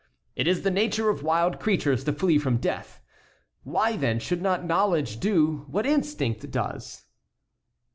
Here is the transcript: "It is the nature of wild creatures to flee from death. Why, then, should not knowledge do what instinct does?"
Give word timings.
"It 0.35 0.47
is 0.47 0.63
the 0.63 0.71
nature 0.71 1.11
of 1.11 1.21
wild 1.21 1.59
creatures 1.59 2.03
to 2.05 2.11
flee 2.13 2.39
from 2.39 2.57
death. 2.57 2.99
Why, 3.61 3.95
then, 3.95 4.17
should 4.17 4.41
not 4.41 4.65
knowledge 4.65 5.19
do 5.19 5.67
what 5.69 5.85
instinct 5.85 6.49
does?" 6.49 7.05